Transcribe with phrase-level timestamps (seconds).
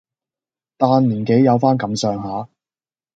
[0.77, 2.49] 但年紀有返咁上下